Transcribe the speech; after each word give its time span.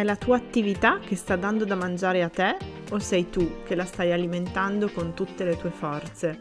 È 0.00 0.02
la 0.02 0.16
tua 0.16 0.36
attività 0.36 0.98
che 0.98 1.14
sta 1.14 1.36
dando 1.36 1.66
da 1.66 1.74
mangiare 1.74 2.22
a 2.22 2.30
te 2.30 2.56
o 2.88 2.98
sei 2.98 3.28
tu 3.28 3.62
che 3.64 3.74
la 3.74 3.84
stai 3.84 4.12
alimentando 4.12 4.88
con 4.88 5.12
tutte 5.12 5.44
le 5.44 5.58
tue 5.58 5.68
forze? 5.68 6.40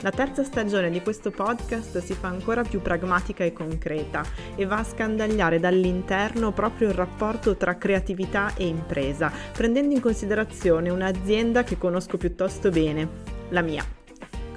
La 0.00 0.10
terza 0.10 0.42
stagione 0.42 0.88
di 0.88 1.02
questo 1.02 1.30
podcast 1.30 1.98
si 1.98 2.14
fa 2.14 2.28
ancora 2.28 2.62
più 2.62 2.80
pragmatica 2.80 3.44
e 3.44 3.52
concreta 3.52 4.24
e 4.56 4.64
va 4.64 4.78
a 4.78 4.84
scandagliare 4.84 5.60
dall'interno 5.60 6.52
proprio 6.52 6.88
il 6.88 6.94
rapporto 6.94 7.58
tra 7.58 7.76
creatività 7.76 8.54
e 8.56 8.66
impresa, 8.66 9.30
prendendo 9.52 9.94
in 9.94 10.00
considerazione 10.00 10.88
un'azienda 10.88 11.64
che 11.64 11.76
conosco 11.76 12.16
piuttosto 12.16 12.70
bene, 12.70 13.06
la 13.50 13.60
mia. 13.60 13.84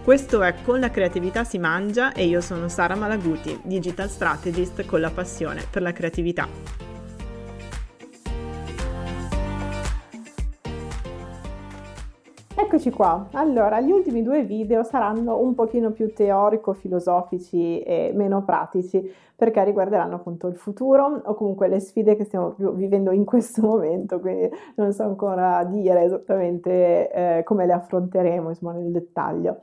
Questo 0.02 0.41
è 0.41 0.55
Con 0.63 0.79
la 0.79 0.89
creatività 0.89 1.43
si 1.43 1.57
mangia 1.57 2.13
e 2.13 2.27
io 2.27 2.39
sono 2.39 2.70
Sara 2.70 2.95
Malaguti, 2.95 3.59
digital 3.66 4.09
strategist 4.09 4.85
con 4.85 5.02
la 5.02 5.11
passione 5.11 5.66
per 5.70 5.81
la 5.81 5.91
creatività. 5.91 6.91
Eccoci 12.81 12.98
qua, 12.98 13.27
allora 13.34 13.80
gli 13.80 13.91
ultimi 13.91 14.23
due 14.23 14.44
video 14.44 14.81
saranno 14.81 15.38
un 15.38 15.53
pochino 15.53 15.91
più 15.91 16.12
teorico-filosofici 16.16 17.80
e 17.81 18.12
meno 18.16 18.44
pratici 18.44 19.08
perché 19.35 19.63
riguarderanno 19.63 20.16
appunto 20.16 20.48
il 20.48 20.55
futuro 20.55 21.22
o 21.23 21.36
comunque 21.36 21.67
le 21.67 21.80
sfide 21.80 22.16
che 22.16 22.23
stiamo 22.23 22.55
vivendo 22.73 23.12
in 23.12 23.23
questo 23.23 23.62
momento, 23.70 24.20
quindi 24.20 24.49
non 24.77 24.94
so 24.94 25.03
ancora 25.03 25.63
dire 25.66 26.05
esattamente 26.05 27.12
eh, 27.12 27.44
come 27.44 27.67
le 27.67 27.73
affronteremo 27.73 28.49
insomma 28.49 28.72
nel 28.72 28.91
dettaglio. 28.91 29.59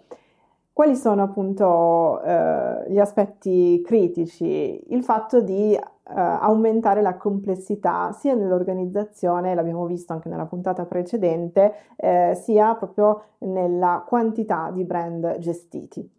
Quali 0.73 0.95
sono 0.95 1.25
appunto 1.25 2.23
eh, 2.23 2.85
gli 2.87 3.01
aspetti 3.01 3.83
critici? 3.85 4.81
Il 4.95 5.03
fatto 5.03 5.41
di 5.41 5.77
aumentare 6.15 7.03
la 7.03 7.17
complessità 7.17 8.13
sia 8.13 8.35
nell'organizzazione, 8.35 9.55
l'abbiamo 9.55 9.87
visto 9.87 10.13
anche 10.13 10.29
nella 10.29 10.47
puntata 10.47 10.85
precedente, 10.87 11.73
eh, 11.97 12.35
sia 12.35 12.75
proprio 12.75 13.23
nella 13.39 14.05
quantità 14.07 14.71
di 14.73 14.85
brand 14.85 15.39
gestiti. 15.39 16.17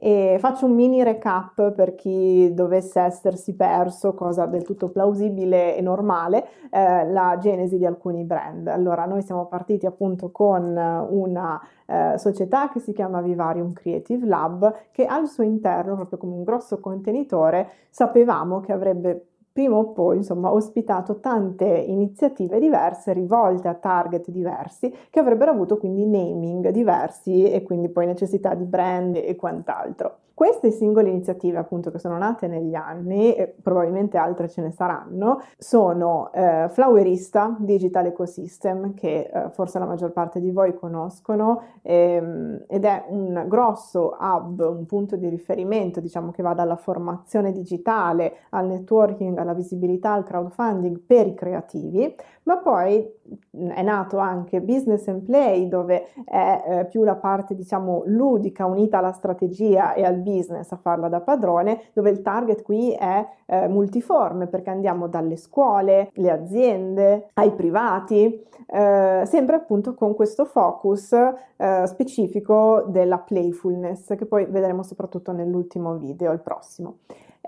E 0.00 0.36
faccio 0.38 0.66
un 0.66 0.76
mini 0.76 1.02
recap 1.02 1.72
per 1.72 1.96
chi 1.96 2.54
dovesse 2.54 3.00
essersi 3.00 3.56
perso, 3.56 4.14
cosa 4.14 4.46
del 4.46 4.62
tutto 4.62 4.90
plausibile 4.90 5.76
e 5.76 5.80
normale, 5.80 6.46
eh, 6.70 7.04
la 7.10 7.36
genesi 7.40 7.78
di 7.78 7.84
alcuni 7.84 8.22
brand. 8.22 8.68
Allora, 8.68 9.06
noi 9.06 9.22
siamo 9.22 9.46
partiti 9.46 9.86
appunto 9.86 10.30
con 10.30 10.76
una 11.10 11.60
eh, 11.86 12.16
società 12.16 12.68
che 12.68 12.78
si 12.78 12.92
chiama 12.92 13.20
Vivarium 13.20 13.72
Creative 13.72 14.24
Lab, 14.24 14.72
che 14.92 15.04
al 15.04 15.26
suo 15.26 15.42
interno, 15.42 15.96
proprio 15.96 16.18
come 16.18 16.34
un 16.34 16.44
grosso 16.44 16.78
contenitore, 16.78 17.68
sapevamo 17.90 18.60
che 18.60 18.70
avrebbe 18.70 19.27
prima 19.58 19.74
o 19.74 19.90
poi 19.90 20.18
insomma 20.18 20.52
ospitato 20.52 21.18
tante 21.18 21.64
iniziative 21.64 22.60
diverse 22.60 23.12
rivolte 23.12 23.66
a 23.66 23.74
target 23.74 24.30
diversi 24.30 24.94
che 25.10 25.18
avrebbero 25.18 25.50
avuto 25.50 25.78
quindi 25.78 26.06
naming 26.06 26.68
diversi 26.68 27.50
e 27.50 27.64
quindi 27.64 27.88
poi 27.88 28.06
necessità 28.06 28.54
di 28.54 28.62
brand 28.62 29.16
e 29.16 29.34
quant'altro. 29.34 30.18
Queste 30.38 30.70
singole 30.70 31.08
iniziative, 31.08 31.58
appunto, 31.58 31.90
che 31.90 31.98
sono 31.98 32.16
nate 32.16 32.46
negli 32.46 32.76
anni, 32.76 33.34
e 33.34 33.52
probabilmente 33.60 34.18
altre 34.18 34.48
ce 34.48 34.62
ne 34.62 34.70
saranno, 34.70 35.40
sono 35.58 36.30
eh, 36.32 36.68
Flowerista 36.68 37.56
Digital 37.58 38.06
Ecosystem, 38.06 38.94
che 38.94 39.28
eh, 39.34 39.50
forse 39.50 39.80
la 39.80 39.86
maggior 39.86 40.12
parte 40.12 40.38
di 40.38 40.52
voi 40.52 40.74
conoscono, 40.74 41.62
ehm, 41.82 42.66
ed 42.68 42.84
è 42.84 43.06
un 43.08 43.46
grosso 43.48 44.16
hub, 44.16 44.60
un 44.60 44.86
punto 44.86 45.16
di 45.16 45.28
riferimento, 45.28 45.98
diciamo 45.98 46.30
che 46.30 46.44
va 46.44 46.54
dalla 46.54 46.76
formazione 46.76 47.50
digitale 47.50 48.34
al 48.50 48.68
networking, 48.68 49.36
alla 49.48 49.56
visibilità, 49.56 50.12
al 50.12 50.24
crowdfunding 50.24 51.00
per 51.00 51.26
i 51.26 51.34
creativi, 51.34 52.14
ma 52.44 52.58
poi 52.58 53.06
è 53.50 53.82
nato 53.82 54.18
anche 54.18 54.60
Business 54.60 55.06
and 55.08 55.22
Play, 55.22 55.68
dove 55.68 56.06
è 56.24 56.64
eh, 56.66 56.84
più 56.86 57.04
la 57.04 57.16
parte, 57.16 57.54
diciamo, 57.54 58.02
ludica 58.06 58.64
unita 58.64 58.98
alla 58.98 59.12
strategia 59.12 59.92
e 59.94 60.04
al 60.04 60.16
business 60.16 60.70
a 60.72 60.76
farla 60.76 61.08
da 61.08 61.20
padrone, 61.20 61.82
dove 61.92 62.10
il 62.10 62.22
target 62.22 62.62
qui 62.62 62.92
è 62.92 63.26
eh, 63.46 63.68
multiforme 63.68 64.46
perché 64.46 64.70
andiamo 64.70 65.08
dalle 65.08 65.36
scuole, 65.36 66.10
le 66.14 66.30
aziende, 66.30 67.28
ai 67.34 67.52
privati, 67.52 68.46
eh, 68.66 69.22
sempre 69.26 69.56
appunto 69.56 69.94
con 69.94 70.14
questo 70.14 70.44
focus 70.44 71.12
eh, 71.56 71.86
specifico 71.86 72.84
della 72.86 73.18
playfulness 73.18 74.14
che 74.14 74.26
poi 74.26 74.46
vedremo 74.46 74.82
soprattutto 74.82 75.32
nell'ultimo 75.32 75.96
video, 75.96 76.32
il 76.32 76.40
prossimo. 76.40 76.98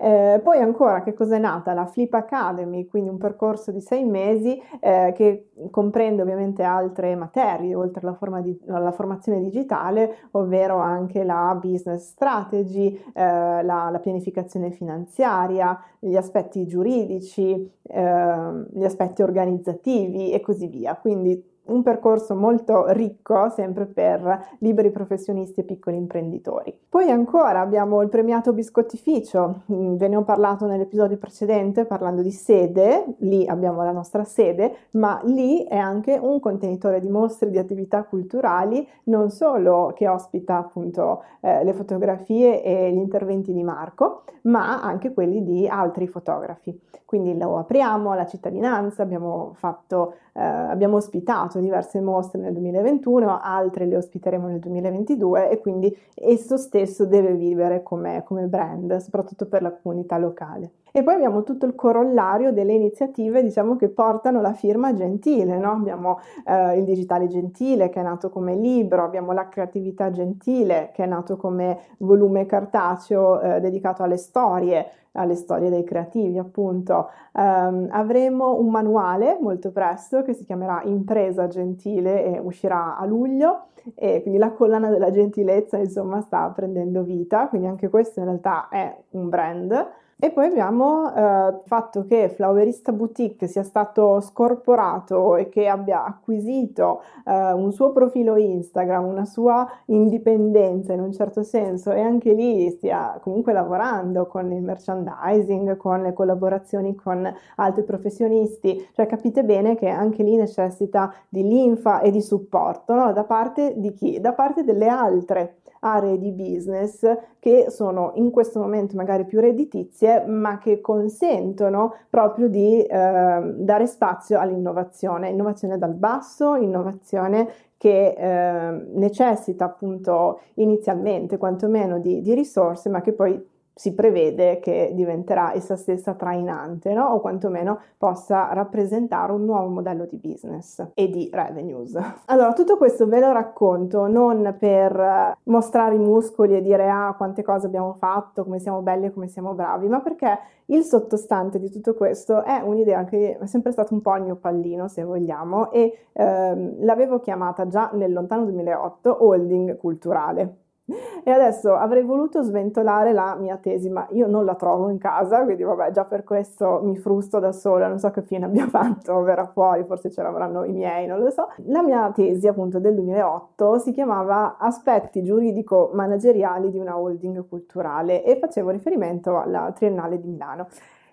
Eh, 0.03 0.41
poi 0.43 0.59
ancora 0.61 1.03
che 1.03 1.12
cosa 1.12 1.37
è 1.37 1.38
nata? 1.38 1.75
La 1.75 1.84
Flip 1.84 2.15
Academy, 2.15 2.87
quindi 2.87 3.11
un 3.11 3.19
percorso 3.19 3.71
di 3.71 3.83
sei 3.83 4.03
mesi 4.05 4.59
eh, 4.81 5.12
che 5.15 5.50
comprende 5.71 6.22
ovviamente 6.22 6.62
altre 6.62 7.15
materie 7.16 7.75
oltre 7.75 8.00
alla, 8.06 8.15
forma 8.15 8.41
di, 8.41 8.59
alla, 8.69 8.93
formazione 8.93 9.43
digitale, 9.43 10.28
ovvero 10.31 10.78
anche 10.78 11.22
la 11.22 11.55
business 11.60 12.12
strategy, 12.12 12.94
eh, 13.12 13.22
la, 13.62 13.91
la, 13.91 13.99
pianificazione 14.00 14.71
finanziaria, 14.71 15.78
gli 15.99 16.16
aspetti 16.16 16.66
giuridici, 16.66 17.71
ehm, 17.83 18.69
gli 18.72 18.84
aspetti 18.84 19.21
organizzativi 19.21 20.33
e 20.33 20.41
così 20.41 20.66
via. 20.69 20.97
Quindi 20.97 21.50
un 21.65 21.82
percorso 21.82 22.34
molto 22.34 22.87
ricco 22.88 23.48
sempre 23.50 23.87
per 23.87 24.56
liberi 24.59 24.91
professionisti 24.91 25.60
e 25.60 25.65
piccoli 25.65 25.97
imprenditori. 25.97 26.76
Poi 26.88 27.10
ancora 27.10 27.60
abbiamo 27.60 28.03
il 28.03 28.09
premiato 28.09 28.53
biscottificio, 28.53 29.62
mm, 29.71 29.97
ve 29.97 30.09
ne 30.09 30.16
ho 30.16 30.22
parlato 30.22 30.66
nell'episodio 30.66 31.16
precedente 31.16 31.84
parlando 31.84 32.22
di 32.22 32.32
sede, 32.32 33.15
lì 33.19 33.47
abbiamo 33.47 33.84
la 33.84 33.93
nostra 33.93 34.25
sede, 34.25 34.88
ma 34.93 35.21
lì 35.25 35.65
è 35.65 35.76
anche 35.76 36.19
un 36.21 36.41
contenitore 36.41 37.00
di 37.00 37.09
mostre 37.09 37.50
di 37.50 37.59
attività 37.59 38.03
culturali, 38.03 38.87
non 39.04 39.31
solo 39.31 39.92
che 39.94 40.09
ospita 40.09 40.59
appunto 40.59 41.22
eh, 41.41 41.62
le 41.62 41.72
fotografie 41.72 42.62
e 42.62 42.91
gli 42.92 42.98
interventi 42.98 43.53
di 43.53 43.62
Marco, 43.62 44.25
ma 44.42 44.81
anche 44.82 45.12
quelli 45.12 45.44
di 45.44 45.69
altri 45.69 46.06
fotografi. 46.06 46.78
Quindi 47.04 47.37
lo 47.37 47.59
apriamo 47.59 48.12
alla 48.12 48.25
cittadinanza, 48.25 49.03
abbiamo, 49.03 49.53
fatto, 49.56 50.15
eh, 50.33 50.43
abbiamo 50.43 50.97
ospitato 50.97 51.59
diverse 51.59 52.01
mostre 52.01 52.41
nel 52.41 52.53
2021, 52.53 53.39
altre 53.41 53.87
le 53.87 53.97
ospiteremo 53.97 54.49
nel 54.49 54.59
2022 54.59 55.51
e 55.51 55.59
quindi 55.59 55.97
esso 56.15 56.57
stesso 56.57 57.07
deve 57.07 57.35
vivere 57.35 57.83
come, 57.83 58.23
come 58.25 58.47
brand, 58.47 58.97
soprattutto 58.97 59.47
per 59.47 59.63
la 59.63 59.73
comunità 59.73 60.19
locale. 60.19 60.71
E 60.93 61.03
poi 61.03 61.15
abbiamo 61.15 61.43
tutto 61.43 61.67
il 61.67 61.75
corollario 61.75 62.53
delle 62.53 62.73
iniziative, 62.73 63.43
diciamo, 63.43 63.77
che 63.77 63.89
portano 63.89 64.41
la 64.41 64.53
firma 64.53 64.93
gentile, 64.93 65.59
no? 65.59 65.73
Abbiamo 65.73 66.21
eh, 66.47 66.78
il 66.78 66.84
digitale 66.84 67.28
gentile 67.28 67.89
che 67.89 68.01
è 68.01 68.03
nato 68.03 68.31
come 68.31 68.55
libro, 68.55 69.03
abbiamo 69.03 69.33
la 69.33 69.49
creatività 69.49 70.11
gentile 70.11 70.91
che 70.93 71.05
è 71.05 71.06
nato 71.06 71.37
come 71.37 71.78
volume 71.99 72.47
cartaceo 72.47 73.41
eh, 73.41 73.61
dedicato 73.61 74.03
alle 74.03 74.17
storie, 74.17 74.87
alle 75.12 75.34
storie 75.34 75.71
dei 75.71 75.84
creativi, 75.84 76.39
appunto. 76.39 77.09
Um, 77.33 77.89
avremo 77.91 78.59
un 78.59 78.71
manuale 78.71 79.39
molto 79.41 79.71
presto 79.71 80.22
che 80.22 80.34
si 80.34 80.45
chiamerà 80.45 80.83
Impresa 80.84 81.47
Gentile 81.47 82.25
e 82.25 82.39
uscirà 82.39 82.97
a 82.97 83.05
luglio 83.05 83.67
e 83.95 84.21
quindi 84.22 84.39
la 84.39 84.51
collana 84.53 84.91
della 84.91 85.11
gentilezza, 85.11 85.78
insomma, 85.78 86.21
sta 86.21 86.49
prendendo 86.51 87.03
vita, 87.03 87.49
quindi 87.49 87.67
anche 87.67 87.89
questo 87.89 88.21
in 88.21 88.27
realtà 88.27 88.69
è 88.69 88.95
un 89.11 89.28
brand. 89.28 89.89
E 90.23 90.33
poi 90.33 90.45
abbiamo 90.45 91.15
eh, 91.15 91.49
il 91.49 91.63
fatto 91.65 92.05
che 92.05 92.29
Flowerista 92.29 92.93
Boutique 92.93 93.47
sia 93.47 93.63
stato 93.63 94.21
scorporato 94.21 95.37
e 95.37 95.49
che 95.49 95.67
abbia 95.67 96.05
acquisito 96.05 97.01
eh, 97.25 97.53
un 97.53 97.73
suo 97.73 97.91
profilo 97.93 98.37
Instagram, 98.37 99.07
una 99.07 99.25
sua 99.25 99.67
indipendenza 99.87 100.93
in 100.93 101.01
un 101.01 101.11
certo 101.15 101.43
senso 101.43 101.93
e 101.93 102.03
anche 102.03 102.34
lì 102.34 102.69
stia 102.69 103.19
comunque 103.22 103.55
lavorando 103.55 104.27
con 104.27 104.53
il 104.53 104.61
merchandising, 104.61 105.78
con 105.78 106.03
le 106.03 106.13
collaborazioni 106.13 106.95
con 106.95 107.27
altri 107.57 107.83
professionisti, 107.84 108.89
cioè 108.93 109.07
capite 109.07 109.43
bene 109.43 109.75
che 109.75 109.89
anche 109.89 110.23
lì 110.23 110.37
necessita 110.37 111.15
di 111.31 111.43
linfa 111.49 112.01
e 112.01 112.11
di 112.11 112.21
supporto 112.21 112.93
no? 112.93 113.11
da 113.15 113.25
parte 113.25 113.73
di 113.78 113.95
chi? 113.95 114.21
Da 114.21 114.34
parte 114.34 114.65
delle 114.65 114.89
altre 114.89 115.61
aree 115.80 116.18
di 116.18 116.32
business 116.32 117.06
che 117.38 117.66
sono 117.68 118.12
in 118.16 118.30
questo 118.30 118.59
momento 118.59 118.97
magari 118.97 119.24
più 119.24 119.41
redditizie, 119.41 120.24
ma 120.27 120.59
che 120.59 120.80
consentono 120.80 121.94
proprio 122.09 122.48
di 122.48 122.82
eh, 122.82 123.53
dare 123.56 123.86
spazio 123.86 124.38
all'innovazione, 124.38 125.30
innovazione 125.30 125.78
dal 125.78 125.94
basso, 125.94 126.54
innovazione 126.54 127.48
che 127.77 128.15
eh, 128.16 128.86
necessita 128.92 129.65
appunto 129.65 130.41
inizialmente 130.54 131.38
quantomeno 131.38 131.98
di, 131.98 132.21
di 132.21 132.34
risorse, 132.34 132.91
ma 132.91 133.00
che 133.00 133.12
poi 133.12 133.42
si 133.75 133.95
prevede 133.95 134.61
che 134.61 134.93
diventerà 134.95 135.55
essa 135.55 135.77
stessa 135.77 136.15
trainante, 136.15 136.93
no? 136.93 137.07
o 137.07 137.21
quantomeno 137.21 137.78
possa 137.97 138.53
rappresentare 138.53 139.33
un 139.33 139.45
nuovo 139.45 139.69
modello 139.69 140.05
di 140.05 140.17
business 140.17 140.84
e 140.95 141.09
di 141.09 141.31
revenues. 141.33 141.97
Allora, 142.27 142.53
tutto 142.53 142.77
questo 142.77 143.07
ve 143.07 143.21
lo 143.21 143.33
racconto 143.33 144.07
non 144.07 144.55
per 144.59 145.37
mostrare 145.45 145.95
i 145.95 145.99
muscoli 145.99 146.57
e 146.57 146.63
dire 146.63 146.89
ah 146.89 147.15
quante 147.17 147.43
cose 147.43 147.67
abbiamo 147.67 147.95
fatto, 147.95 148.45
come 148.45 148.59
siamo 148.59 148.83
belli 148.83 149.07
e 149.07 149.13
come 149.13 149.28
siamo 149.28 149.55
bravi, 149.55 149.89
ma 149.89 150.01
perché 150.01 150.39
il 150.66 150.83
sottostante 150.84 151.59
di 151.59 151.71
tutto 151.71 151.95
questo 151.95 152.45
è 152.45 152.61
un'idea 152.61 153.05
che 153.05 153.39
è 153.39 153.47
sempre 153.47 153.73
stato 153.73 153.95
un 153.95 154.01
po' 154.03 154.15
il 154.16 154.23
mio 154.23 154.37
pallino, 154.37 154.89
se 154.89 155.03
vogliamo, 155.03 155.71
e 155.73 156.07
ehm, 156.13 156.84
l'avevo 156.84 157.19
chiamata 157.21 157.66
già 157.66 157.91
nel 157.95 158.13
lontano 158.13 158.45
2008 158.45 159.25
holding 159.25 159.77
culturale. 159.77 160.57
E 161.22 161.31
adesso 161.31 161.75
avrei 161.75 162.03
voluto 162.03 162.42
sventolare 162.42 163.13
la 163.13 163.37
mia 163.39 163.57
tesi, 163.57 163.91
ma 163.91 164.07
io 164.10 164.27
non 164.27 164.45
la 164.45 164.54
trovo 164.54 164.89
in 164.89 164.98
casa, 164.98 165.45
quindi 165.45 165.63
vabbè, 165.63 165.91
già 165.91 166.04
per 166.04 166.25
questo 166.25 166.81
mi 166.83 166.97
frusto 166.97 167.39
da 167.39 167.53
sola, 167.53 167.89
non 167.89 167.98
so 167.98 168.10
che 168.10 168.22
fine 168.22 168.47
abbia 168.47 168.66
fatto, 168.69 169.21
verrà 169.22 169.47
fuori, 169.47 169.84
forse 169.84 170.10
ce 170.10 170.22
l'avranno 170.22 170.65
i 170.65 170.72
miei, 170.72 171.07
non 171.07 171.21
lo 171.21 171.31
so. 171.31 171.48
La 171.66 171.83
mia 171.83 172.10
tesi, 172.13 172.47
appunto, 172.48 172.78
del 172.78 172.95
2008 172.95 173.78
si 173.78 173.92
chiamava 173.92 174.57
Aspetti 174.59 175.22
giuridico-manageriali 175.22 176.71
di 176.71 176.78
una 176.78 176.98
holding 176.98 177.47
culturale 177.48 178.25
e 178.25 178.39
facevo 178.39 178.71
riferimento 178.71 179.39
alla 179.39 179.72
Triennale 179.75 180.19
di 180.21 180.27
Milano. 180.27 180.69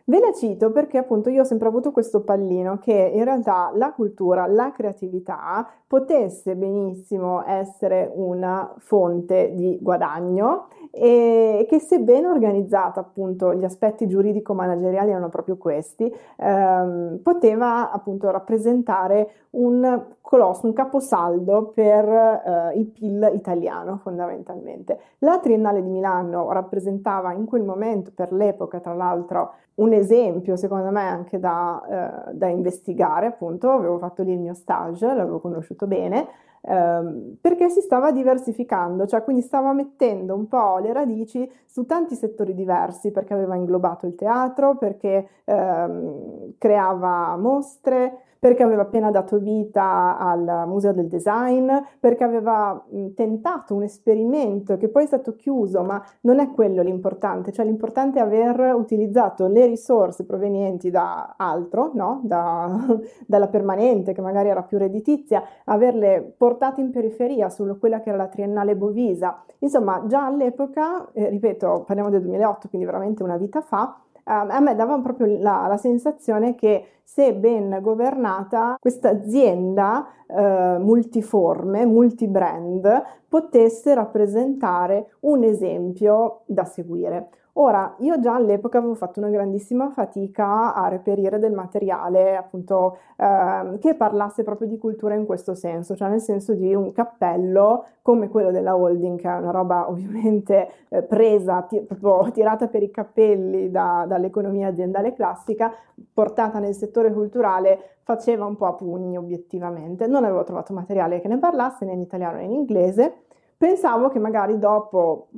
Ve 0.10 0.20
la 0.22 0.32
cito 0.32 0.72
perché 0.72 0.98
appunto 0.98 1.30
io 1.30 1.42
ho 1.42 1.44
sempre 1.46 1.68
avuto 1.68 1.92
questo 1.92 2.22
pallino 2.22 2.78
che 2.78 3.12
in 3.14 3.26
realtà 3.26 3.72
la 3.76 3.92
cultura, 3.92 4.48
la 4.48 4.72
creatività 4.72 5.70
potesse 5.86 6.56
benissimo 6.56 7.44
essere 7.46 8.10
una 8.16 8.74
fonte 8.78 9.52
di 9.54 9.78
guadagno 9.82 10.68
e 10.92 11.66
che 11.70 11.80
se 11.80 12.00
ben 12.00 12.26
organizzata 12.26 13.00
appunto 13.00 13.54
gli 13.54 13.64
aspetti 13.64 14.08
giuridico-manageriali 14.08 15.12
erano 15.12 15.30
proprio 15.30 15.58
questi, 15.58 16.14
ehm, 16.38 17.20
poteva 17.22 17.92
appunto 17.92 18.30
rappresentare 18.32 19.30
un 19.52 20.06
colosso, 20.22 20.66
un 20.66 20.74
caposaldo 20.74 21.72
per 21.74 22.06
eh, 22.06 22.78
il 22.78 22.86
PIL 22.88 23.32
italiano 23.34 23.98
fondamentalmente. 23.98 25.00
La 25.20 25.40
Triennale 25.40 25.82
di 25.82 25.90
Milano 25.90 26.52
rappresentava 26.52 27.34
in 27.34 27.46
quel 27.46 27.64
momento, 27.64 28.12
per 28.14 28.32
l'epoca 28.32 28.80
tra 28.80 28.94
l'altro, 28.94 29.54
un 29.76 29.94
esempio 29.94 30.56
secondo 30.56 30.90
me 30.90 31.04
anche 31.04 31.40
da, 31.40 32.28
eh, 32.30 32.34
da 32.34 32.48
investigare, 32.48 33.28
appunto, 33.28 33.70
avevo 33.70 33.98
fatto 33.98 34.24
lì 34.24 34.34
il 34.34 34.40
mio 34.40 34.54
stage, 34.54 35.06
l'avevo 35.06 35.40
conosciuto 35.40 35.88
bene, 35.88 36.28
ehm, 36.62 37.38
perché 37.42 37.70
si 37.70 37.82
stava 37.82 38.12
diversificando, 38.12 39.06
cioè 39.06 39.24
quindi 39.24 39.42
stava 39.42 39.74
mettendo 39.74 40.36
un 40.36 40.48
po' 40.48 40.78
le 40.80 40.94
radici 40.94 41.50
su 41.66 41.86
tanti 41.86 42.16
settori 42.16 42.54
diversi, 42.54 43.12
perché 43.12 43.34
aveva 43.34 43.56
inglobato 43.56 44.06
il 44.06 44.16
teatro, 44.16 44.78
perché 44.78 45.28
ehm, 45.46 46.54
creava 46.58 47.36
mostre, 47.38 48.22
perché 48.40 48.64
aveva 48.64 48.84
appena 48.84 49.12
dato 49.12 49.38
vita 49.40 50.18
al 50.18 50.66
Museo 50.68 50.94
del 50.94 51.08
Design, 51.08 51.72
perché 52.00 52.24
aveva 52.24 52.84
tentato 53.16 53.74
un 53.74 53.84
esperimento 53.84 54.78
che 54.78 54.90
poi 54.90 55.04
è 55.04 55.08
stato 55.08 55.36
chiuso, 55.36 55.84
ma 55.84 56.04
non 56.22 56.40
è 56.40 56.52
quello 56.52 56.82
l'importante, 56.82 57.52
cioè 57.52 57.66
l'importante 57.66 58.20
è 58.20 58.22
aver 58.22 58.74
utilizzato 58.76 59.48
le 59.48 59.66
risorse 59.66 60.26
provenienti 60.26 60.90
da 60.90 61.36
altro, 61.38 61.92
no? 61.94 62.22
da, 62.24 62.70
dalla 63.26 63.48
permanente 63.48 64.14
che 64.14 64.22
magari 64.22 64.50
era 64.50 64.64
più 64.64 64.78
redditizia, 64.78 65.44
averle 65.66 66.34
portate 66.38 66.82
in 66.82 66.92
periferia 66.92 67.50
su 67.50 67.78
quella 67.80 68.00
che 68.02 68.10
era 68.10 68.18
la 68.18 68.28
triennale 68.28 68.76
Bovisa. 68.76 69.44
Insomma, 69.60 70.04
già 70.08 70.26
all'epoca, 70.26 71.10
eh, 71.14 71.30
ripeto, 71.30 71.84
parliamo 71.86 72.10
del 72.10 72.22
2008, 72.22 72.68
quindi 72.70 72.86
veramente 72.86 73.24
una 73.24 73.38
vita 73.38 73.62
fa, 73.62 74.00
Ehm, 74.28 74.52
a 74.52 74.60
me 74.60 74.76
dava 74.76 75.00
proprio 75.00 75.38
la, 75.40 75.68
la, 75.68 75.78
sensazione 75.78 76.56
che 76.56 77.00
se 77.04 77.34
ben 77.34 77.80
governata 77.82 78.76
questa 78.80 79.10
azienda 79.10 80.06
eh, 80.28 80.78
multiforme, 80.80 81.86
multibrand, 81.86 83.04
potesse 83.30 83.94
rappresentare 83.94 85.16
un 85.22 85.44
esempio 85.44 86.42
da 86.46 86.66
seguire. 86.66 87.30
Ora, 87.60 87.96
io 88.00 88.20
già 88.20 88.36
all'epoca 88.36 88.78
avevo 88.78 88.94
fatto 88.94 89.20
una 89.20 89.30
grandissima 89.30 89.90
fatica 89.90 90.76
a 90.76 90.90
reperire 90.90 91.40
del 91.40 91.54
materiale 91.54 92.36
appunto 92.38 93.00
eh, 93.18 93.80
che 93.80 93.96
parlasse 93.96 94.44
proprio 94.44 94.68
di 94.68 94.78
cultura 94.78 95.16
in 95.16 95.26
questo 95.26 95.56
senso, 95.56 95.96
cioè 95.96 96.08
nel 96.10 96.22
senso 96.22 96.54
di 96.54 96.76
un 96.76 96.92
cappello 96.92 97.86
come 98.04 98.30
quello 98.30 98.52
della 98.52 98.76
holding, 98.76 99.20
che 99.20 99.28
è 99.28 99.36
una 99.38 99.50
roba 99.50 99.90
ovviamente 99.90 100.70
eh, 100.90 101.02
presa, 101.02 101.64
ti- 101.64 101.82
proprio 101.82 102.32
tirata 102.32 102.68
per 102.68 102.84
i 102.84 102.92
capelli 102.92 103.72
da, 103.72 104.06
dall'economia 104.08 104.68
aziendale 104.68 105.14
classica, 105.14 105.74
portata 106.14 106.60
nel 106.60 106.76
settore 106.76 107.12
culturale, 107.12 107.98
faceva 108.04 108.46
un 108.46 108.56
po' 108.56 108.68
a 108.68 108.74
pugni 108.74 109.18
obiettivamente. 109.18 110.06
Non 110.06 110.24
avevo 110.26 110.44
trovato 110.44 110.74
materiale 110.74 111.22
che 111.22 111.28
ne 111.28 111.40
parlasse 111.40 111.86
né 111.86 111.94
in 111.94 112.02
italiano 112.02 112.38
né 112.38 112.44
in 112.44 112.52
inglese. 112.52 113.24
Pensavo 113.58 114.10
che 114.10 114.20
magari 114.20 114.60
dopo 114.60 115.30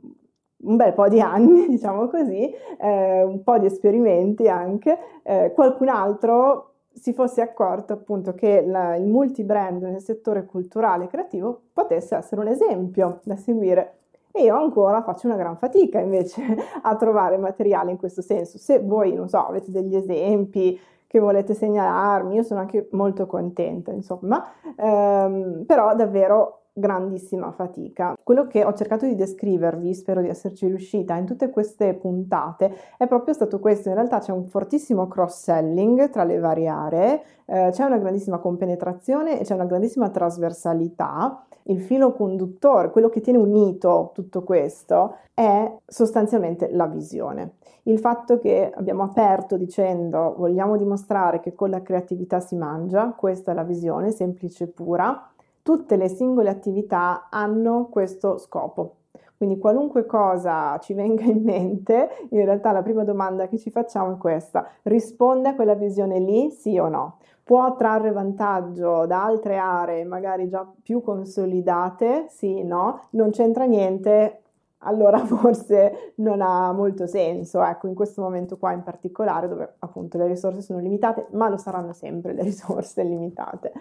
un 0.62 0.76
bel 0.76 0.94
po' 0.94 1.08
di 1.08 1.22
anni, 1.22 1.68
diciamo 1.70 2.08
così, 2.08 2.54
eh, 2.80 3.24
un 3.24 3.44
po' 3.44 3.58
di 3.58 3.66
esperimenti 3.66 4.48
anche, 4.48 4.98
eh, 5.24 5.52
qualcun 5.54 5.90
altro 5.90 6.66
si 6.92 7.14
fosse 7.14 7.42
accorto 7.42 7.94
appunto 7.94 8.34
che 8.34 8.62
la, 8.66 8.96
il 8.96 9.06
multibrand 9.06 9.82
nel 9.84 10.02
settore 10.02 10.46
culturale 10.46 11.06
e 11.06 11.08
creativo 11.08 11.62
potesse 11.72 12.16
essere 12.16 12.42
un 12.42 12.48
esempio 12.48 13.22
da 13.24 13.36
seguire. 13.36 13.94
E 14.32 14.44
io 14.44 14.56
ancora 14.56 15.02
faccio 15.02 15.28
una 15.28 15.38
gran 15.38 15.58
fatica 15.58 16.00
invece 16.00 16.42
a 16.84 16.96
trovare 16.96 17.38
materiale 17.38 17.92
in 17.92 17.98
questo 17.98 18.22
senso. 18.22 18.58
Se 18.58 18.80
voi, 18.80 19.14
non 19.14 19.30
so, 19.30 19.46
avete 19.48 19.72
degli 19.72 19.96
esempi 19.96 20.80
che 21.08 21.20
volete 21.20 21.56
segnalarmi, 21.56 22.36
io 22.36 22.44
sono 22.44 22.60
anche 22.60 22.88
molto 22.92 23.26
contenta, 23.26 23.92
insomma, 23.92 24.46
ehm, 24.78 25.64
però 25.66 25.96
davvero 25.96 26.59
grandissima 26.74 27.52
fatica. 27.52 28.16
Quello 28.24 28.48
che 28.48 28.64
ho 28.64 28.74
cercato 28.74 29.06
di 29.06 29.16
descrivervi, 29.16 29.94
spero 29.94 30.22
di 30.22 30.30
esserci 30.30 30.68
riuscita 30.68 31.16
in 31.16 31.26
tutte 31.26 31.50
queste 31.50 31.94
puntate, 31.94 32.74
è 32.98 33.08
proprio 33.08 33.34
stato 33.34 33.60
questo. 33.60 33.90
In 33.90 33.96
realtà 33.96 34.20
c'è 34.20 34.32
un 34.32 34.46
fortissimo 34.46 35.08
cross-selling 35.08 36.10
tra 36.10 36.24
le 36.24 36.40
varie 36.40 36.68
aree, 36.68 37.24
eh, 37.46 37.70
c'è 37.72 37.84
una 37.84 37.98
grandissima 37.98 38.38
compenetrazione 38.38 39.40
e 39.40 39.44
c'è 39.44 39.54
una 39.54 39.66
grandissima 39.66 40.10
trasversalità. 40.10 41.44
Il 41.64 41.82
filo 41.82 42.14
conduttore, 42.14 42.90
quello 42.90 43.10
che 43.10 43.22
tiene 43.22 43.38
unito 43.38 44.12
tutto 44.14 44.44
questo, 44.44 45.18
è 45.34 45.72
sostanzialmente 45.86 46.70
la 46.72 46.88
visione. 46.88 47.58
Il 47.84 48.00
fatto 48.00 48.38
che 48.40 48.72
abbiamo 48.74 49.04
aperto 49.04 49.58
dicendo 49.58 50.36
vogliamo 50.38 50.78
dimostrare 50.78 51.40
che 51.40 51.54
con 51.56 51.70
la 51.70 51.82
creatività 51.82 52.40
si 52.40 52.56
mangia, 52.56 53.14
questa 53.16 53.52
è 53.52 53.56
la 53.56 53.64
visione, 53.64 54.12
semplice 54.12 54.66
e 54.66 54.68
pura, 54.68 55.29
tutte 55.62 55.96
le 55.96 56.08
singole 56.10 56.50
attività 56.50 57.28
hanno 57.30 57.88
questo 57.90 58.38
scopo. 58.38 58.96
Quindi 59.40 59.58
qualunque 59.58 60.06
cosa 60.06 60.78
ci 60.80 60.94
venga 60.94 61.24
in 61.24 61.44
mente, 61.44 62.28
in 62.32 62.44
realtà 62.44 62.74
la 62.74 62.82
prima 62.82 63.06
domanda 63.06 63.48
che 63.48 63.58
ci 63.58 63.70
facciamo 63.70 64.16
è 64.16 64.18
questa, 64.18 64.68
risponde 64.84 65.48
a 65.48 65.56
quella 65.56 65.76
visione 65.76 66.20
lì, 66.20 66.52
sì 66.52 66.78
o 66.78 66.90
no? 66.90 67.20
Può 67.42 67.78
trarre 67.78 68.12
vantaggio 68.12 69.06
da 69.06 69.24
altre 69.24 69.56
aree, 69.56 70.04
magari 70.04 70.50
già 70.50 70.70
più 70.84 71.02
consolidate, 71.02 72.26
sì, 72.28 72.64
no? 72.64 73.08
Non 73.12 73.30
c'entra 73.32 73.64
niente, 73.64 74.42
allora 74.80 75.20
forse 75.26 76.14
non 76.16 76.42
ha 76.42 76.74
molto 76.74 77.08
senso, 77.08 77.64
ecco, 77.64 77.88
in 77.88 77.96
questo 77.96 78.22
momento 78.22 78.58
qua 78.58 78.74
in 78.74 78.84
particolare, 78.84 79.48
dove 79.48 79.76
appunto 79.80 80.18
le 80.18 80.28
risorse 80.28 80.62
sono 80.62 80.80
limitate, 80.80 81.28
ma 81.32 81.48
lo 81.48 81.56
saranno 81.56 81.94
sempre 81.94 82.34
le 82.34 82.44
risorse 82.44 83.04
limitate. 83.04 83.72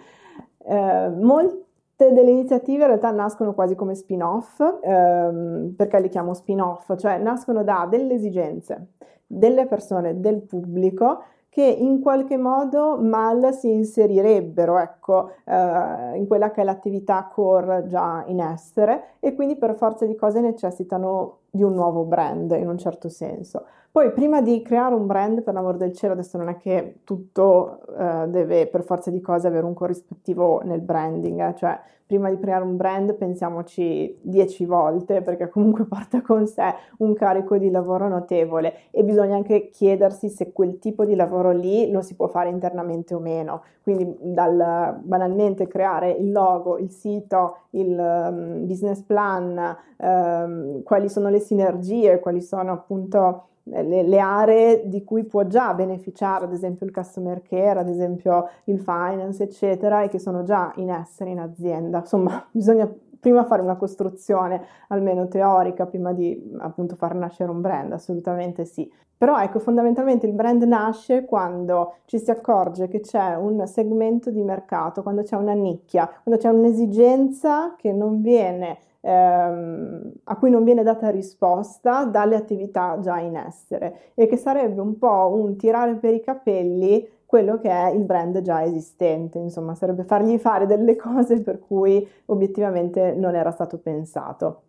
Eh, 0.57 1.09
molti 1.09 1.67
delle 2.07 2.31
iniziative 2.31 2.83
in 2.83 2.87
realtà 2.87 3.11
nascono 3.11 3.53
quasi 3.53 3.75
come 3.75 3.95
spin-off, 3.95 4.61
ehm, 4.81 5.73
perché 5.75 5.99
li 5.99 6.09
chiamo 6.09 6.33
spin-off, 6.33 6.95
cioè 6.95 7.17
nascono 7.17 7.63
da 7.63 7.87
delle 7.89 8.13
esigenze 8.13 8.93
delle 9.31 9.67
persone, 9.67 10.19
del 10.19 10.41
pubblico 10.41 11.21
che 11.49 11.63
in 11.63 11.99
qualche 12.01 12.37
modo 12.37 12.97
mal 12.99 13.53
si 13.53 13.71
inserirebbero 13.71 14.77
ecco, 14.79 15.31
eh, 15.45 16.15
in 16.15 16.25
quella 16.27 16.51
che 16.51 16.61
è 16.61 16.63
l'attività 16.63 17.27
core 17.31 17.85
già 17.87 18.23
in 18.27 18.39
essere 18.39 19.15
e 19.19 19.33
quindi 19.33 19.55
per 19.55 19.75
forza 19.75 20.05
di 20.05 20.15
cose 20.15 20.41
necessitano 20.41 21.39
di 21.49 21.63
un 21.63 21.73
nuovo 21.73 22.03
brand 22.03 22.51
in 22.51 22.67
un 22.69 22.77
certo 22.77 23.09
senso. 23.09 23.65
Poi 23.91 24.11
prima 24.11 24.41
di 24.41 24.61
creare 24.61 24.93
un 24.93 25.07
brand, 25.07 25.41
per 25.41 25.53
l'amor 25.53 25.75
del 25.75 25.93
cielo, 25.93 26.13
adesso 26.13 26.37
non 26.37 26.49
è 26.49 26.57
che 26.57 26.99
tutto 27.03 27.79
eh, 27.97 28.27
deve 28.27 28.67
per 28.67 28.83
forza 28.83 29.09
di 29.09 29.19
cose 29.19 29.47
avere 29.47 29.65
un 29.65 29.73
corrispettivo 29.73 30.61
nel 30.63 30.81
branding, 30.81 31.41
eh? 31.41 31.55
cioè 31.55 31.79
prima 32.09 32.31
di 32.31 32.39
creare 32.39 32.63
un 32.63 32.75
brand 32.75 33.13
pensiamoci 33.13 34.17
dieci 34.21 34.65
volte 34.65 35.21
perché 35.21 35.47
comunque 35.47 35.85
porta 35.89 36.23
con 36.23 36.47
sé 36.47 36.73
un 36.97 37.13
carico 37.13 37.57
di 37.57 37.69
lavoro 37.69 38.07
notevole 38.07 38.89
e 38.89 39.03
bisogna 39.03 39.35
anche 39.35 39.69
chiedersi 39.69 40.27
se 40.29 40.51
quel 40.51 40.79
tipo 40.79 41.05
di 41.05 41.13
lavoro 41.13 41.51
lì 41.51 41.91
lo 41.91 42.01
si 42.01 42.15
può 42.15 42.27
fare 42.27 42.49
internamente 42.49 43.13
o 43.13 43.19
meno. 43.19 43.63
Quindi 43.83 44.15
dal 44.21 44.99
banalmente 45.03 45.67
creare 45.67 46.11
il 46.11 46.31
logo, 46.31 46.79
il 46.79 46.89
sito, 46.89 47.57
il 47.71 47.95
um, 47.97 48.65
business 48.65 49.01
plan, 49.01 49.77
um, 49.97 50.81
quali 50.81 51.09
sono 51.09 51.29
le 51.29 51.39
sinergie, 51.39 52.19
quali 52.19 52.41
sono 52.41 52.71
appunto 52.71 53.43
le, 53.69 54.03
le, 54.03 54.19
aree 54.19 54.87
di 54.87 55.03
cui 55.03 55.23
può 55.23 55.45
già 55.45 55.73
beneficiare, 55.73 56.45
ad 56.45 56.53
esempio 56.53 56.85
il 56.85 56.91
customer 56.91 57.41
care, 57.41 57.79
ad 57.79 57.89
esempio 57.89 58.49
il 58.65 58.79
finance, 58.79 59.43
eccetera, 59.43 60.03
e 60.03 60.09
che 60.09 60.19
sono 60.19 60.43
già 60.43 60.71
in 60.75 60.89
essere 60.89 61.29
in 61.29 61.39
azienda. 61.39 61.99
Insomma, 61.99 62.45
bisogna 62.51 62.91
prima 63.19 63.43
fare 63.43 63.61
una 63.61 63.75
costruzione 63.75 64.61
almeno 64.87 65.27
teorica 65.27 65.85
prima 65.85 66.13
di 66.13 66.51
appunto 66.59 66.95
far 66.95 67.15
nascere 67.15 67.51
un 67.51 67.61
brand, 67.61 67.91
assolutamente 67.91 68.65
sì. 68.65 68.89
Però 69.17 69.37
ecco, 69.37 69.59
fondamentalmente 69.59 70.25
il 70.25 70.31
brand 70.31 70.63
nasce 70.63 71.25
quando 71.25 71.95
ci 72.05 72.17
si 72.17 72.31
accorge 72.31 72.87
che 72.87 73.01
c'è 73.01 73.35
un 73.35 73.67
segmento 73.67 74.31
di 74.31 74.41
mercato, 74.41 75.03
quando 75.03 75.23
c'è 75.23 75.35
una 75.35 75.51
nicchia, 75.51 76.09
quando 76.23 76.41
c'è 76.41 76.47
un'esigenza 76.47 77.75
che 77.75 77.91
non 77.91 78.21
viene 78.21 78.77
ehm, 79.01 80.13
a 80.23 80.35
cui 80.37 80.49
non 80.49 80.63
viene 80.63 80.83
data 80.83 81.09
risposta 81.09 82.05
dalle 82.05 82.35
attività 82.35 82.99
già 82.99 83.19
in 83.19 83.35
essere 83.35 84.11
e 84.13 84.27
che 84.27 84.37
sarebbe 84.37 84.81
un 84.81 84.97
po' 84.97 85.33
un 85.35 85.55
tirare 85.57 85.95
per 85.95 86.13
i 86.13 86.21
capelli 86.21 87.07
quello 87.25 87.59
che 87.59 87.69
è 87.69 87.89
il 87.91 88.05
brand 88.05 88.41
già 88.41 88.63
esistente, 88.63 89.37
insomma 89.37 89.75
sarebbe 89.75 90.03
fargli 90.03 90.37
fare 90.39 90.65
delle 90.65 90.95
cose 90.97 91.41
per 91.41 91.59
cui 91.59 92.07
obiettivamente 92.25 93.13
non 93.13 93.35
era 93.35 93.51
stato 93.51 93.77
pensato. 93.77 94.63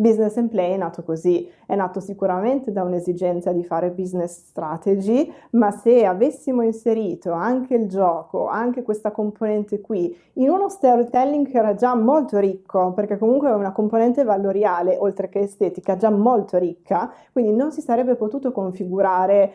Business 0.00 0.36
and 0.36 0.48
Play 0.48 0.74
è 0.74 0.76
nato 0.76 1.02
così, 1.02 1.50
è 1.66 1.74
nato 1.74 1.98
sicuramente 1.98 2.70
da 2.70 2.84
un'esigenza 2.84 3.50
di 3.50 3.64
fare 3.64 3.90
business 3.90 4.44
strategy, 4.46 5.28
ma 5.50 5.72
se 5.72 6.04
avessimo 6.04 6.62
inserito 6.62 7.32
anche 7.32 7.74
il 7.74 7.88
gioco, 7.88 8.46
anche 8.46 8.84
questa 8.84 9.10
componente 9.10 9.80
qui, 9.80 10.16
in 10.34 10.50
uno 10.50 10.68
storytelling 10.68 11.48
che 11.48 11.58
era 11.58 11.74
già 11.74 11.96
molto 11.96 12.38
ricco, 12.38 12.92
perché 12.92 13.18
comunque 13.18 13.48
è 13.48 13.54
una 13.54 13.72
componente 13.72 14.22
valoriale, 14.22 14.96
oltre 14.96 15.28
che 15.28 15.40
estetica, 15.40 15.96
già 15.96 16.10
molto 16.10 16.58
ricca, 16.58 17.12
quindi 17.32 17.52
non 17.52 17.72
si 17.72 17.80
sarebbe 17.80 18.14
potuto 18.14 18.52
configurare 18.52 19.52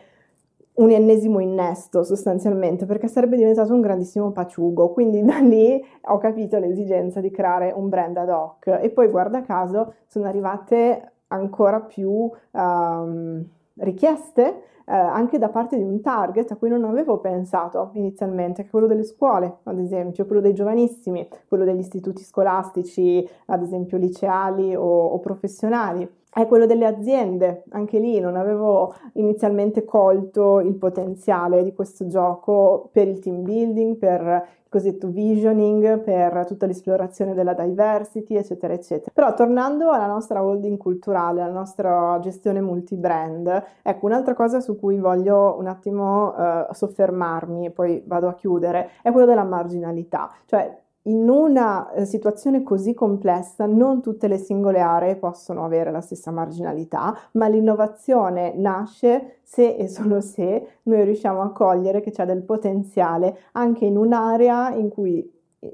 un 0.74 0.90
ennesimo 0.90 1.38
innesto 1.38 2.02
sostanzialmente 2.02 2.86
perché 2.86 3.06
sarebbe 3.06 3.36
diventato 3.36 3.72
un 3.72 3.80
grandissimo 3.80 4.32
paciugo. 4.32 4.92
Quindi 4.92 5.22
da 5.22 5.38
lì 5.38 5.82
ho 6.06 6.18
capito 6.18 6.58
l'esigenza 6.58 7.20
di 7.20 7.30
creare 7.30 7.72
un 7.74 7.88
brand 7.88 8.16
ad 8.16 8.28
hoc. 8.28 8.66
E 8.80 8.90
poi 8.90 9.08
guarda 9.08 9.42
caso 9.42 9.94
sono 10.06 10.26
arrivate 10.26 11.12
ancora 11.28 11.80
più 11.80 12.30
um, 12.52 13.44
richieste 13.76 14.62
eh, 14.86 14.92
anche 14.92 15.38
da 15.38 15.48
parte 15.48 15.76
di 15.76 15.82
un 15.82 16.00
target 16.00 16.50
a 16.50 16.56
cui 16.56 16.68
non 16.68 16.84
avevo 16.84 17.18
pensato 17.18 17.90
inizialmente, 17.94 18.62
che 18.62 18.68
è 18.68 18.70
quello 18.70 18.86
delle 18.86 19.04
scuole, 19.04 19.60
ad 19.62 19.78
esempio, 19.78 20.26
quello 20.26 20.42
dei 20.42 20.52
giovanissimi, 20.52 21.26
quello 21.48 21.64
degli 21.64 21.78
istituti 21.78 22.22
scolastici, 22.22 23.26
ad 23.46 23.62
esempio 23.62 23.96
liceali 23.96 24.74
o, 24.74 24.82
o 24.82 25.18
professionali 25.20 26.08
è 26.34 26.48
quello 26.48 26.66
delle 26.66 26.84
aziende, 26.84 27.62
anche 27.70 28.00
lì 28.00 28.18
non 28.18 28.34
avevo 28.34 28.92
inizialmente 29.12 29.84
colto 29.84 30.58
il 30.58 30.74
potenziale 30.74 31.62
di 31.62 31.72
questo 31.72 32.08
gioco 32.08 32.88
per 32.90 33.06
il 33.06 33.20
team 33.20 33.44
building, 33.44 33.96
per 33.96 34.20
il 34.64 34.68
cosiddetto 34.68 35.06
visioning, 35.06 36.00
per 36.00 36.44
tutta 36.44 36.66
l'esplorazione 36.66 37.34
della 37.34 37.54
diversity, 37.54 38.34
eccetera, 38.34 38.72
eccetera. 38.72 39.12
Però 39.14 39.32
tornando 39.34 39.90
alla 39.90 40.08
nostra 40.08 40.42
holding 40.42 40.76
culturale, 40.76 41.40
alla 41.40 41.52
nostra 41.52 42.18
gestione 42.20 42.60
multibrand, 42.60 43.62
ecco 43.82 44.06
un'altra 44.06 44.34
cosa 44.34 44.58
su 44.58 44.76
cui 44.76 44.98
voglio 44.98 45.54
un 45.56 45.68
attimo 45.68 46.34
uh, 46.34 46.66
soffermarmi 46.72 47.66
e 47.66 47.70
poi 47.70 48.02
vado 48.04 48.26
a 48.26 48.34
chiudere, 48.34 48.90
è 49.02 49.12
quello 49.12 49.26
della 49.28 49.44
marginalità, 49.44 50.32
cioè 50.46 50.82
in 51.06 51.28
una 51.28 51.92
eh, 51.92 52.04
situazione 52.04 52.62
così 52.62 52.94
complessa 52.94 53.66
non 53.66 54.00
tutte 54.00 54.28
le 54.28 54.38
singole 54.38 54.80
aree 54.80 55.16
possono 55.16 55.64
avere 55.64 55.90
la 55.90 56.00
stessa 56.00 56.30
marginalità, 56.30 57.16
ma 57.32 57.46
l'innovazione 57.48 58.54
nasce 58.56 59.40
se 59.42 59.76
e 59.76 59.88
solo 59.88 60.20
se 60.20 60.78
noi 60.84 61.04
riusciamo 61.04 61.42
a 61.42 61.52
cogliere 61.52 62.00
che 62.00 62.10
c'è 62.10 62.24
del 62.24 62.42
potenziale 62.42 63.38
anche 63.52 63.84
in 63.84 63.96
un'area 63.96 64.74
in 64.74 64.88
cui 64.88 65.30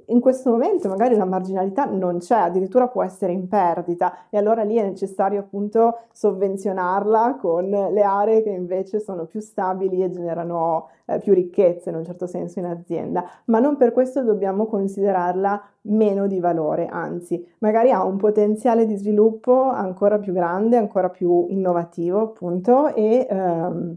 in 0.06 0.20
questo 0.20 0.50
momento 0.50 0.88
magari 0.88 1.16
la 1.16 1.24
marginalità 1.24 1.84
non 1.84 2.18
c'è, 2.18 2.36
addirittura 2.36 2.88
può 2.88 3.02
essere 3.02 3.32
in 3.32 3.48
perdita. 3.48 4.28
E 4.30 4.38
allora 4.38 4.62
lì 4.62 4.76
è 4.76 4.82
necessario 4.82 5.40
appunto 5.40 6.00
sovvenzionarla 6.12 7.36
con 7.40 7.68
le 7.68 8.02
aree 8.02 8.42
che 8.42 8.50
invece 8.50 9.00
sono 9.00 9.24
più 9.24 9.40
stabili 9.40 10.02
e 10.02 10.10
generano 10.10 10.88
eh, 11.06 11.18
più 11.18 11.34
ricchezze 11.34 11.90
in 11.90 11.96
un 11.96 12.04
certo 12.04 12.26
senso 12.26 12.58
in 12.58 12.66
azienda, 12.66 13.28
ma 13.46 13.58
non 13.58 13.76
per 13.76 13.92
questo 13.92 14.22
dobbiamo 14.22 14.66
considerarla 14.66 15.62
meno 15.82 16.26
di 16.26 16.38
valore, 16.40 16.86
anzi 16.86 17.44
magari 17.58 17.90
ha 17.90 18.04
un 18.04 18.16
potenziale 18.16 18.86
di 18.86 18.96
sviluppo 18.96 19.62
ancora 19.62 20.18
più 20.18 20.32
grande, 20.32 20.76
ancora 20.76 21.08
più 21.08 21.46
innovativo 21.48 22.20
appunto 22.20 22.94
e 22.94 23.26
ehm, 23.28 23.96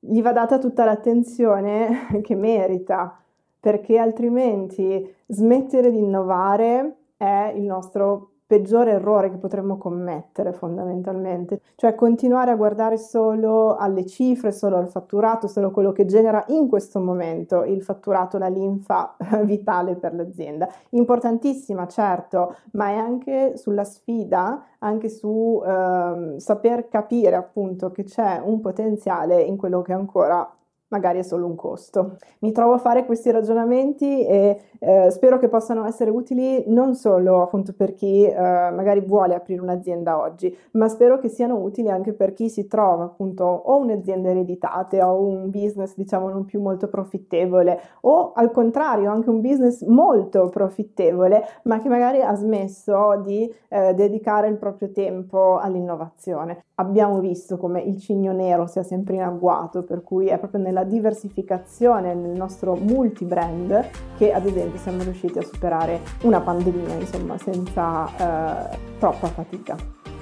gli 0.00 0.22
va 0.22 0.32
data 0.32 0.58
tutta 0.58 0.84
l'attenzione 0.84 2.06
che 2.22 2.34
merita 2.34 3.14
perché 3.60 3.98
altrimenti 3.98 5.14
smettere 5.26 5.90
di 5.90 5.98
innovare 5.98 6.96
è 7.16 7.52
il 7.54 7.62
nostro 7.62 8.30
peggiore 8.50 8.90
errore 8.90 9.30
che 9.30 9.36
potremmo 9.36 9.78
commettere 9.78 10.52
fondamentalmente, 10.52 11.60
cioè 11.76 11.94
continuare 11.94 12.50
a 12.50 12.56
guardare 12.56 12.98
solo 12.98 13.76
alle 13.76 14.04
cifre, 14.06 14.50
solo 14.50 14.76
al 14.76 14.88
fatturato, 14.88 15.46
solo 15.46 15.70
quello 15.70 15.92
che 15.92 16.04
genera 16.04 16.44
in 16.48 16.66
questo 16.66 16.98
momento 16.98 17.62
il 17.62 17.80
fatturato, 17.80 18.38
la 18.38 18.48
linfa 18.48 19.14
vitale 19.44 19.94
per 19.94 20.16
l'azienda. 20.16 20.68
Importantissima, 20.88 21.86
certo, 21.86 22.56
ma 22.72 22.88
è 22.88 22.96
anche 22.96 23.56
sulla 23.56 23.84
sfida, 23.84 24.64
anche 24.80 25.08
su 25.08 25.62
eh, 25.64 26.34
saper 26.38 26.88
capire 26.88 27.36
appunto 27.36 27.92
che 27.92 28.02
c'è 28.02 28.42
un 28.42 28.60
potenziale 28.60 29.40
in 29.42 29.56
quello 29.56 29.80
che 29.80 29.92
ancora 29.92 30.52
magari 30.90 31.18
è 31.18 31.22
solo 31.22 31.46
un 31.46 31.54
costo. 31.54 32.16
Mi 32.40 32.52
trovo 32.52 32.74
a 32.74 32.78
fare 32.78 33.04
questi 33.04 33.30
ragionamenti 33.30 34.24
e 34.24 34.60
eh, 34.78 35.10
spero 35.10 35.38
che 35.38 35.48
possano 35.48 35.84
essere 35.86 36.10
utili 36.10 36.64
non 36.68 36.94
solo 36.94 37.42
appunto 37.42 37.72
per 37.72 37.94
chi 37.94 38.24
eh, 38.24 38.34
magari 38.34 39.00
vuole 39.00 39.34
aprire 39.34 39.60
un'azienda 39.60 40.18
oggi, 40.18 40.56
ma 40.72 40.88
spero 40.88 41.18
che 41.18 41.28
siano 41.28 41.56
utili 41.56 41.90
anche 41.90 42.12
per 42.12 42.32
chi 42.32 42.48
si 42.48 42.66
trova 42.66 43.04
appunto 43.04 43.44
o 43.44 43.78
un'azienda 43.78 44.30
ereditata 44.30 45.12
o 45.12 45.22
un 45.22 45.50
business 45.50 45.94
diciamo 45.96 46.28
non 46.28 46.44
più 46.44 46.60
molto 46.60 46.88
profittevole 46.88 47.80
o 48.02 48.32
al 48.34 48.50
contrario 48.50 49.10
anche 49.10 49.30
un 49.30 49.40
business 49.40 49.82
molto 49.84 50.48
profittevole 50.48 51.44
ma 51.64 51.80
che 51.80 51.88
magari 51.88 52.20
ha 52.20 52.34
smesso 52.34 53.20
di 53.24 53.52
eh, 53.68 53.94
dedicare 53.94 54.48
il 54.48 54.56
proprio 54.56 54.90
tempo 54.90 55.58
all'innovazione. 55.58 56.64
Abbiamo 56.80 57.20
visto 57.20 57.58
come 57.58 57.82
il 57.82 58.00
cigno 58.00 58.32
nero 58.32 58.66
sia 58.66 58.82
sempre 58.82 59.16
in 59.16 59.20
agguato, 59.20 59.82
per 59.82 60.02
cui 60.02 60.28
è 60.28 60.38
proprio 60.38 60.62
nella 60.62 60.82
diversificazione 60.82 62.14
nel 62.14 62.34
nostro 62.34 62.74
multi-brand 62.74 63.90
che 64.16 64.32
ad 64.32 64.46
esempio 64.46 64.78
siamo 64.78 65.02
riusciti 65.02 65.38
a 65.38 65.42
superare 65.42 66.00
una 66.22 66.40
pandemia, 66.40 66.94
insomma, 66.94 67.36
senza 67.36 68.70
eh, 68.72 68.78
troppa 68.98 69.26
fatica. 69.26 69.76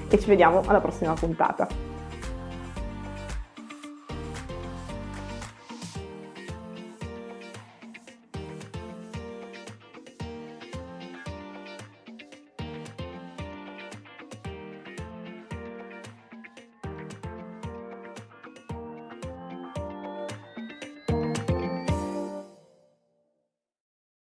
E 0.09 0.19
ci 0.19 0.27
vediamo 0.27 0.61
alla 0.65 0.81
prossima 0.81 1.13
puntata. 1.13 1.65